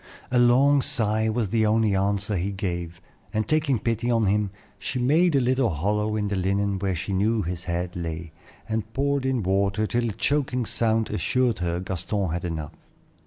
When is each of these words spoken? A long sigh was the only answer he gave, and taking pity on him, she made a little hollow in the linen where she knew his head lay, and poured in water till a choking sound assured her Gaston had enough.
A 0.31 0.39
long 0.39 0.81
sigh 0.81 1.29
was 1.29 1.49
the 1.49 1.67
only 1.67 1.95
answer 1.95 2.35
he 2.35 2.51
gave, 2.51 2.99
and 3.31 3.47
taking 3.47 3.77
pity 3.77 4.09
on 4.09 4.25
him, 4.25 4.49
she 4.79 4.97
made 4.97 5.35
a 5.35 5.39
little 5.39 5.69
hollow 5.69 6.15
in 6.15 6.27
the 6.27 6.35
linen 6.35 6.79
where 6.79 6.95
she 6.95 7.13
knew 7.13 7.43
his 7.43 7.65
head 7.65 7.95
lay, 7.95 8.31
and 8.67 8.91
poured 8.93 9.27
in 9.27 9.43
water 9.43 9.85
till 9.85 10.09
a 10.09 10.13
choking 10.13 10.65
sound 10.65 11.11
assured 11.11 11.59
her 11.59 11.79
Gaston 11.79 12.31
had 12.31 12.45
enough. 12.45 12.73